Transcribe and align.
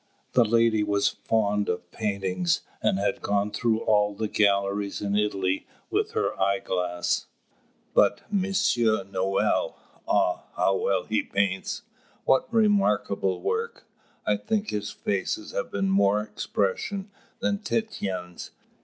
The 0.31 0.43
lady 0.43 0.83
was 0.83 1.09
fond 1.09 1.69
of 1.69 1.91
paintings, 1.91 2.61
and 2.81 2.97
had 2.97 3.21
gone 3.21 3.51
through 3.51 3.81
all 3.83 4.15
the 4.15 4.27
galleries 4.27 4.99
in 4.99 5.15
Italy 5.15 5.67
with 5.91 6.13
her 6.13 6.31
eye 6.41 6.57
glass. 6.57 7.27
"But 7.93 8.21
Monsieur 8.33 9.03
Nohl 9.03 9.75
ah, 10.07 10.45
how 10.57 10.77
well 10.77 11.03
he 11.03 11.21
paints! 11.21 11.83
what 12.25 12.51
remarkable 12.51 13.41
work! 13.43 13.85
I 14.25 14.37
think 14.37 14.71
his 14.71 14.89
faces 14.89 15.51
have 15.51 15.69
been 15.69 15.91
more 15.91 16.19
expression 16.23 17.11
than 17.39 17.59
Titian's. 17.59 18.49